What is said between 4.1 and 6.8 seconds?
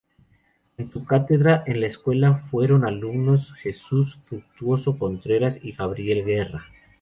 Fructuoso Contreras y Gabriel Guerra.